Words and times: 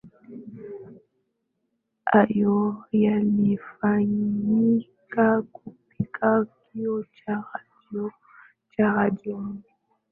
Hayo 2.05 2.85
yalifanyika 2.91 5.41
kupitia 5.41 6.45
kituo 6.45 7.03
Cha 7.15 7.43
redio 7.57 8.11
Cha 8.75 8.85
redio 8.93 9.37
one 9.37 9.63